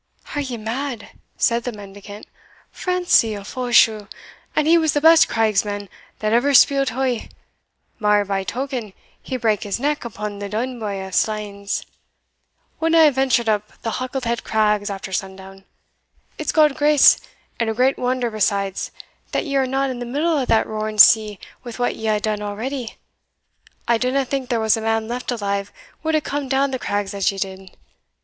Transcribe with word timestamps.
"Are 0.33 0.41
ye 0.41 0.57
mad?" 0.57 1.09
said 1.37 1.63
the 1.63 1.71
mendicant: 1.71 2.25
"Francie 2.71 3.37
o' 3.37 3.41
Fowlsheugh, 3.43 4.07
and 4.55 4.65
he 4.67 4.75
was 4.75 4.93
the 4.93 4.99
best 4.99 5.27
craigsman 5.29 5.89
that 6.21 6.33
ever 6.33 6.55
speel'd 6.55 6.89
heugh 6.89 7.29
(mair 7.99 8.25
by 8.25 8.43
token, 8.43 8.93
he 9.21 9.37
brake 9.37 9.61
his 9.61 9.79
neck 9.79 10.03
upon 10.03 10.39
the 10.39 10.49
Dunbuy 10.49 11.05
of 11.07 11.13
Slaines), 11.13 11.85
wodna 12.79 12.97
hae 13.03 13.09
ventured 13.11 13.47
upon 13.47 13.77
the 13.83 13.91
Halket 13.91 14.23
head 14.23 14.43
craigs 14.43 14.89
after 14.89 15.11
sun 15.11 15.35
down 15.35 15.65
It's 16.39 16.51
God's 16.51 16.73
grace, 16.79 17.21
and 17.59 17.69
a 17.69 17.75
great 17.75 17.99
wonder 17.99 18.31
besides, 18.31 18.89
that 19.33 19.45
ye 19.45 19.55
are 19.55 19.67
not 19.67 19.91
in 19.91 19.99
the 19.99 20.07
middle 20.07 20.35
o' 20.35 20.45
that 20.45 20.65
roaring 20.65 20.97
sea 20.97 21.37
wi' 21.63 21.73
what 21.73 21.95
ye 21.95 22.07
hae 22.07 22.17
done 22.17 22.41
already 22.41 22.95
I 23.87 23.99
didna 23.99 24.25
think 24.25 24.49
there 24.49 24.59
was 24.59 24.73
the 24.73 24.81
man 24.81 25.07
left 25.07 25.29
alive 25.29 25.71
would 26.01 26.15
hae 26.15 26.21
come 26.21 26.49
down 26.49 26.71
the 26.71 26.79
craigs 26.79 27.13
as 27.13 27.31
ye 27.31 27.37
did. 27.37 27.77